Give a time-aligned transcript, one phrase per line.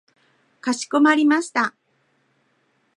[0.61, 1.75] かしこまりました。